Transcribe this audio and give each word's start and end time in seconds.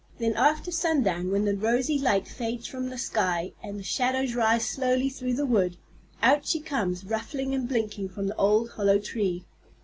Then 0.17 0.33
after 0.33 0.71
sundown, 0.71 1.29
when 1.29 1.45
the 1.45 1.55
rosy 1.55 1.99
light 1.99 2.27
fades 2.27 2.65
from 2.65 2.89
the 2.89 2.97
sky 2.97 3.53
and 3.61 3.77
the 3.77 3.83
shadows 3.83 4.33
rise 4.33 4.65
slowly 4.65 5.09
through 5.09 5.35
the 5.35 5.45
wood, 5.45 5.77
out 6.23 6.43
she 6.47 6.59
comes 6.59 7.03
ruffling 7.03 7.53
and 7.53 7.67
blinking 7.69 8.09
from 8.09 8.25
the 8.25 8.35
old 8.35 8.71
hollow 8.71 8.97
tree. 8.97 9.45